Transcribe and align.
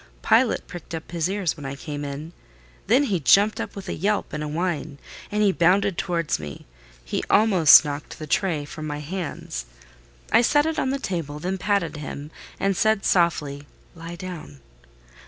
Pilot 0.23 0.65
pricked 0.67 0.95
up 0.95 1.11
his 1.11 1.29
ears 1.29 1.55
when 1.55 1.63
I 1.63 1.75
came 1.75 2.03
in: 2.03 2.33
then 2.87 3.03
he 3.03 3.19
jumped 3.19 3.61
up 3.61 3.75
with 3.75 3.87
a 3.87 3.93
yelp 3.93 4.33
and 4.33 4.41
a 4.43 4.47
whine, 4.47 4.97
and 5.31 5.55
bounded 5.55 5.95
towards 5.95 6.39
me: 6.39 6.65
he 7.05 7.23
almost 7.29 7.85
knocked 7.85 8.17
the 8.17 8.25
tray 8.25 8.65
from 8.65 8.87
my 8.87 8.97
hands. 8.97 9.67
I 10.31 10.41
set 10.41 10.65
it 10.65 10.79
on 10.79 10.89
the 10.89 10.97
table; 10.97 11.37
then 11.37 11.59
patted 11.59 11.97
him, 11.97 12.31
and 12.59 12.75
said 12.75 13.05
softly, 13.05 13.67
"Lie 13.93 14.15
down!" 14.15 14.59